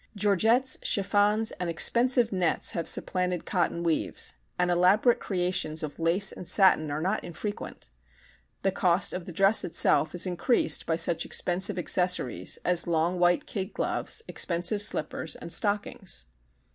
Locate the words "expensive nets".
1.69-2.71